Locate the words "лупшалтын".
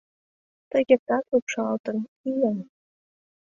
1.31-1.97